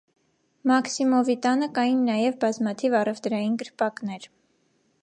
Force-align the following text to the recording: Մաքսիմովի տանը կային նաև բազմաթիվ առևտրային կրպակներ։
Մաքսիմովի 0.71 1.35
տանը 1.43 1.69
կային 1.75 2.01
նաև 2.09 2.41
բազմաթիվ 2.45 2.97
առևտրային 3.03 3.61
կրպակներ։ 3.63 4.29